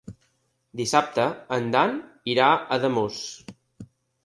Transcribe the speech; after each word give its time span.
Dissabte 0.79 1.25
en 1.59 1.69
Dan 1.77 1.95
irà 2.35 2.49
a 2.55 2.59
Ademús. 2.79 3.23